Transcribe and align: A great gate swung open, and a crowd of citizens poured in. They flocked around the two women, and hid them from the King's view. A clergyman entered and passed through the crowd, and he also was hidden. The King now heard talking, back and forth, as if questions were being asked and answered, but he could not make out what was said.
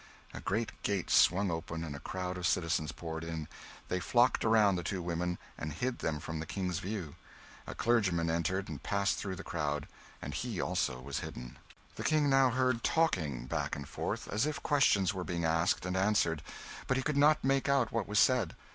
A 0.33 0.41
great 0.41 0.81
gate 0.81 1.11
swung 1.11 1.51
open, 1.51 1.83
and 1.83 1.95
a 1.95 1.99
crowd 1.99 2.35
of 2.35 2.47
citizens 2.47 2.91
poured 2.91 3.23
in. 3.23 3.47
They 3.87 3.99
flocked 3.99 4.43
around 4.43 4.75
the 4.75 4.81
two 4.81 4.99
women, 4.99 5.37
and 5.59 5.71
hid 5.73 5.99
them 5.99 6.19
from 6.19 6.39
the 6.39 6.47
King's 6.47 6.79
view. 6.79 7.17
A 7.67 7.75
clergyman 7.75 8.27
entered 8.27 8.67
and 8.67 8.81
passed 8.81 9.17
through 9.19 9.35
the 9.35 9.43
crowd, 9.43 9.87
and 10.19 10.33
he 10.33 10.59
also 10.59 10.99
was 10.99 11.19
hidden. 11.19 11.59
The 11.97 12.03
King 12.03 12.31
now 12.31 12.49
heard 12.49 12.83
talking, 12.83 13.45
back 13.45 13.75
and 13.75 13.87
forth, 13.87 14.27
as 14.27 14.47
if 14.47 14.63
questions 14.63 15.13
were 15.13 15.23
being 15.23 15.45
asked 15.45 15.85
and 15.85 15.95
answered, 15.95 16.41
but 16.87 16.97
he 16.97 17.03
could 17.03 17.15
not 17.15 17.43
make 17.43 17.69
out 17.69 17.91
what 17.91 18.07
was 18.07 18.17
said. 18.17 18.55